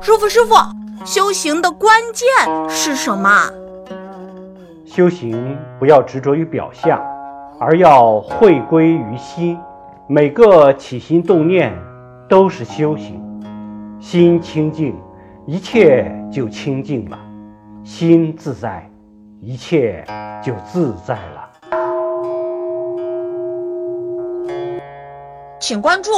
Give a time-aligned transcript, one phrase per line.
[0.00, 0.54] 师傅，师傅，
[1.04, 2.26] 修行的关键
[2.68, 3.30] 是什么？
[4.84, 7.00] 修行不要执着于表象，
[7.58, 9.58] 而要回归于心。
[10.06, 11.72] 每个起心动念
[12.28, 13.20] 都是修行，
[14.00, 14.94] 心清净，
[15.46, 17.16] 一切就清净了；
[17.82, 18.88] 心自在，
[19.40, 20.04] 一切
[20.42, 21.50] 就自在了。
[25.58, 26.10] 请关注。